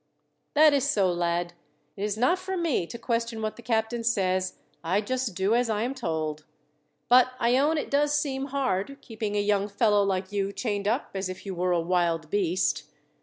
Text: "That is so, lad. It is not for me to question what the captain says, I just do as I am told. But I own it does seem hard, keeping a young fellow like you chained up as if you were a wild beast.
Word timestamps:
"That 0.55 0.73
is 0.73 0.89
so, 0.89 1.11
lad. 1.11 1.53
It 1.95 2.01
is 2.03 2.17
not 2.17 2.39
for 2.39 2.57
me 2.57 2.87
to 2.87 2.97
question 2.97 3.39
what 3.39 3.55
the 3.55 3.61
captain 3.61 4.03
says, 4.03 4.55
I 4.83 4.99
just 4.99 5.35
do 5.35 5.53
as 5.53 5.69
I 5.69 5.83
am 5.83 5.93
told. 5.93 6.43
But 7.07 7.33
I 7.39 7.55
own 7.59 7.77
it 7.77 7.91
does 7.91 8.17
seem 8.19 8.45
hard, 8.45 8.97
keeping 9.01 9.35
a 9.35 9.39
young 9.41 9.67
fellow 9.67 10.01
like 10.01 10.31
you 10.31 10.51
chained 10.53 10.87
up 10.87 11.11
as 11.13 11.29
if 11.29 11.45
you 11.45 11.53
were 11.53 11.71
a 11.71 11.79
wild 11.79 12.31
beast. 12.31 12.85